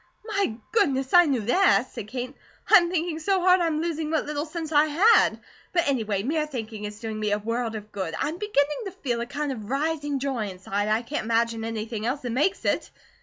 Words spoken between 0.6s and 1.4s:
goodness! I